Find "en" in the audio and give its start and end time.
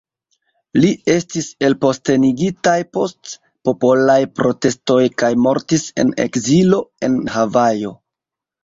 6.07-6.19, 7.11-7.25